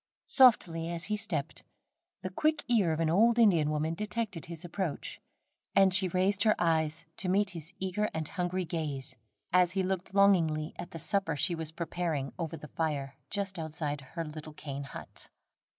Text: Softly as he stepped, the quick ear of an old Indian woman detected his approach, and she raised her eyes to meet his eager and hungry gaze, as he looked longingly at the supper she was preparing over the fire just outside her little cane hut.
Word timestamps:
Softly 0.25 0.89
as 0.89 1.03
he 1.03 1.15
stepped, 1.15 1.61
the 2.23 2.31
quick 2.31 2.63
ear 2.67 2.91
of 2.91 2.99
an 2.99 3.09
old 3.11 3.37
Indian 3.37 3.69
woman 3.69 3.93
detected 3.93 4.47
his 4.47 4.65
approach, 4.65 5.21
and 5.75 5.93
she 5.93 6.07
raised 6.07 6.41
her 6.41 6.55
eyes 6.57 7.05
to 7.17 7.29
meet 7.29 7.51
his 7.51 7.71
eager 7.79 8.09
and 8.11 8.27
hungry 8.27 8.65
gaze, 8.65 9.15
as 9.53 9.73
he 9.73 9.83
looked 9.83 10.15
longingly 10.15 10.73
at 10.79 10.89
the 10.89 10.97
supper 10.97 11.35
she 11.35 11.53
was 11.53 11.71
preparing 11.71 12.33
over 12.39 12.57
the 12.57 12.69
fire 12.69 13.13
just 13.29 13.59
outside 13.59 14.01
her 14.15 14.25
little 14.25 14.53
cane 14.53 14.85
hut. 14.85 15.29